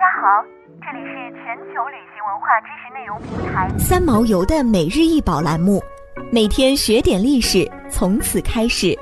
[0.00, 0.42] 家好，
[0.80, 5.78] 这里是全球旅行文化知识内容平台三毛游的每日一宝栏目，
[6.32, 8.98] 每天学点历史，从此开始。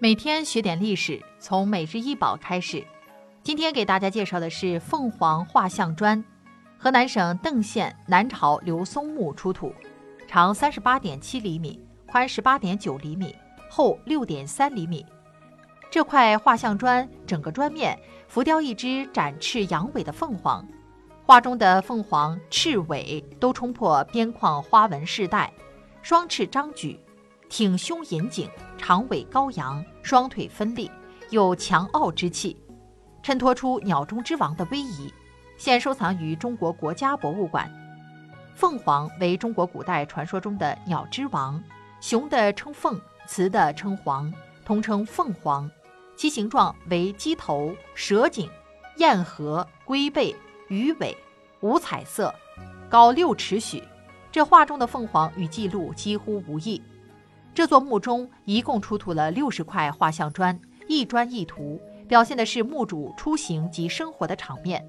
[0.00, 2.84] 每天学点历史，从每日一宝开始。
[3.44, 6.24] 今天给大家介绍的是凤凰画像砖，
[6.76, 9.72] 河南省邓县南朝刘松墓出土，
[10.26, 13.32] 长三十八点七厘米，宽十八点九厘米，
[13.70, 15.06] 厚六点三厘米。
[15.94, 17.96] 这块画像砖整个砖面
[18.26, 20.66] 浮雕一只展翅扬尾的凤凰，
[21.24, 25.52] 画中的凤凰翅尾都冲破边框花纹饰带，
[26.02, 26.98] 双翅张举，
[27.48, 30.90] 挺胸引颈，长尾高扬，双腿分立，
[31.30, 32.56] 有强傲之气。
[33.22, 35.14] 衬托出鸟中之王的威仪，
[35.56, 37.70] 现收藏于中国国家博物馆。
[38.56, 41.62] 凤凰为中国古代传说中的鸟之王，
[42.00, 44.34] 雄的称凤，雌的称凰，
[44.64, 45.70] 通称凤凰。
[46.16, 48.48] 其形状为鸡头、蛇颈、
[48.96, 50.34] 燕颌、龟背、
[50.68, 51.16] 鱼尾，
[51.60, 52.34] 无彩色，
[52.88, 53.82] 高六尺许。
[54.30, 56.82] 这画中的凤凰与记录几乎无异。
[57.54, 61.80] 这座墓中一共出土了六十块画像砖，一砖一图。
[62.06, 64.86] 表现的是墓主出行及生活的场面，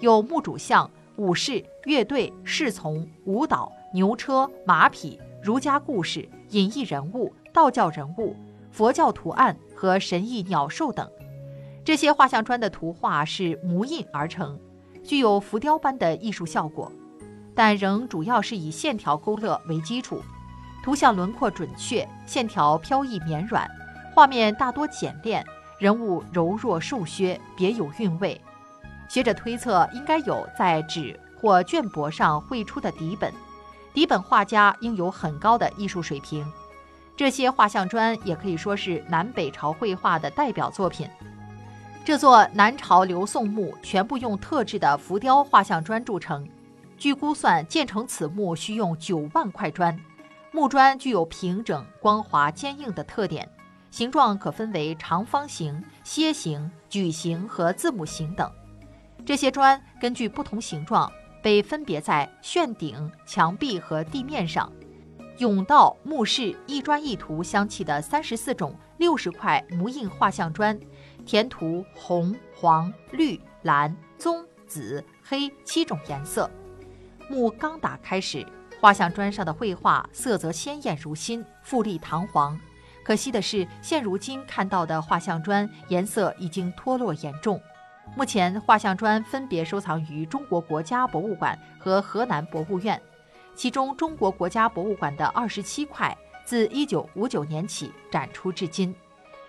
[0.00, 8.36] 有墓主像、武士、乐队、侍从、舞蹈、牛车、马匹、儒家故事、隐逸人物、道教人物、
[8.78, 11.10] 佛教图案和神异鸟兽等。
[11.84, 14.56] 这些画像砖的图画是模印而成，
[15.02, 16.92] 具有浮雕般的艺术效果，
[17.56, 20.22] 但仍主要是以线条勾勒为基础，
[20.84, 23.68] 图像轮廓准确，线条飘逸绵软，
[24.14, 25.44] 画面大多简练。
[25.80, 28.40] 人物柔弱瘦削，别有韵味。
[29.08, 33.34] 学者推测，应该有在纸或绢帛上绘出的底本，
[33.92, 36.46] 底本画家应有很高的艺术水平。
[37.18, 41.04] 这些画像砖也可以说是南北朝绘画的代表作品。
[42.04, 46.48] 这座南朝刘宋墓全部用特制的浮雕画像砖铸成，
[46.96, 49.98] 据估算，建成此墓需用九万块砖。
[50.52, 53.48] 木砖具有平整、光滑、坚硬的特点。
[53.90, 58.48] 形状可分为长方形、楔形、矩形和字母形等。
[59.26, 61.10] 这些砖根据不同形状
[61.42, 64.72] 被分别在旋顶、墙壁和地面上，
[65.38, 70.78] 甬道、墓室一砖一图相砌的三十四种六十块模印画像砖，
[71.24, 76.50] 填涂红、黄、绿、蓝、棕、紫、黑七种颜色。
[77.30, 78.44] 墓刚打开时，
[78.80, 82.58] 画像砖上的绘画色泽鲜艳如新，富丽堂皇。
[83.04, 87.60] 可惜的是，现如今看到的画像砖颜色已经脱落严重。
[88.16, 93.00] 目前，画像砖分别收藏于中国国家博物馆和河南博物院。
[93.58, 98.94] 其中，中国国家博物馆的二十七块，自一九五九年起展出至今。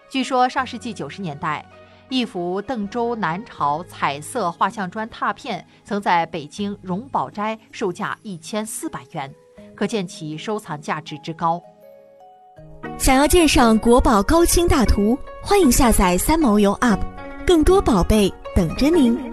[0.10, 1.64] 据说，上世纪九十年代，
[2.10, 9.32] 一幅邓州南朝彩色画像砖拓片曾在北京荣宝斋售价一千四百元，
[9.76, 11.62] 可见其收藏价值之高。
[12.98, 17.00] 想要鉴赏国宝高清大图，欢迎下载三毛游 App，
[17.46, 19.29] 更多宝贝等着您。